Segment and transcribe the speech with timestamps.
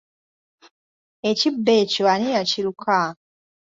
[1.29, 2.97] Ekibbo ekyo ani yakiruka?